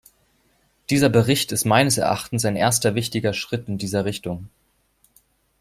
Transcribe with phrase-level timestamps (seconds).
[0.89, 4.49] Dieser Bericht ist meines Erachtens ein erster wichtiger Schritt in dieser Richtung.